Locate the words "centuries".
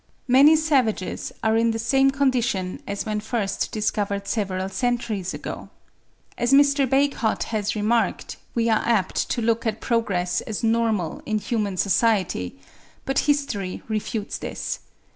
4.67-5.31